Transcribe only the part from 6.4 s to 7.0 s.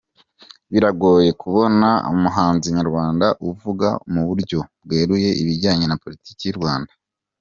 y’u Rwanda.